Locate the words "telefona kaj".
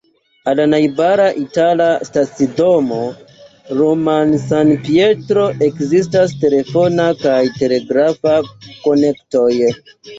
6.43-7.39